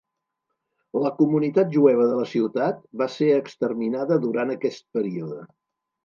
La 1.01 1.09
comunitat 1.17 1.67
jueva 1.75 2.07
de 2.11 2.15
la 2.19 2.25
ciutat 2.31 2.79
va 3.01 3.07
ser 3.15 3.27
exterminada 3.33 4.17
durant 4.23 4.55
aquest 4.55 4.87
període. 4.99 5.43